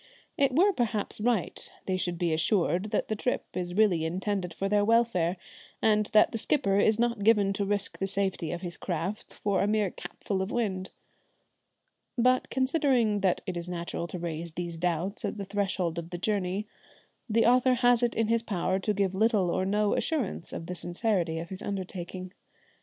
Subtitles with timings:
[0.35, 4.67] It were perhaps right they should be assured that the trip is really intended for
[4.67, 5.37] their welfare,
[5.79, 9.61] and that the skipper is not given to risk the safety of his craft for
[9.61, 10.89] a mere capful of wind.
[12.17, 16.17] But conceding that it is natural to raise these doubts at the threshold of the
[16.17, 16.65] journey,
[17.29, 20.73] the author has it in his power to give little or no assurance of the
[20.73, 22.33] sincerity of his undertaking.